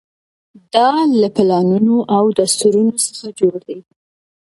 دا 0.73 0.89
له 1.21 1.27
پلانونو 1.35 1.95
او 2.15 2.23
دستورونو 2.39 2.93
څخه 3.05 3.27
جوړ 3.39 3.55
دی. 3.67 3.77